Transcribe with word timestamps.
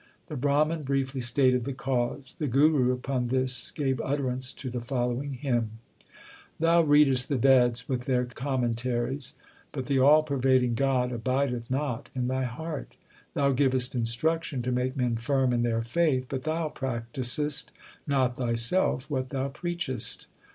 The 0.29 0.35
Brahman 0.35 0.81
briefly 0.81 1.21
stated 1.21 1.63
the 1.63 1.73
cause. 1.75 2.33
The 2.39 2.47
Guru 2.47 2.91
upon 2.91 3.27
this 3.27 3.69
gave 3.69 4.01
utterance 4.01 4.51
to 4.53 4.67
the 4.71 4.81
following 4.81 5.33
hymn: 5.33 5.73
Thou 6.59 6.81
readest 6.81 7.29
the 7.29 7.37
Veds 7.37 7.87
with 7.87 8.05
their 8.05 8.25
commentaries, 8.25 9.35
But 9.71 9.85
the 9.85 9.99
all 9.99 10.23
pervading 10.23 10.73
God 10.73 11.11
abideth 11.11 11.69
not 11.69 12.09
in 12.15 12.27
thy 12.27 12.45
heart. 12.45 12.95
1 13.33 13.43
Thou 13.43 13.51
givest 13.51 13.93
instruction 13.93 14.63
to 14.63 14.71
make 14.71 14.97
men 14.97 15.17
firm 15.17 15.53
in 15.53 15.61
their 15.61 15.83
faith, 15.83 16.25
But 16.29 16.41
thou 16.45 16.69
practisest 16.69 17.69
not 18.07 18.37
thyself 18.37 19.07
what 19.07 19.29
thou 19.29 19.49
preachest. 19.49 20.25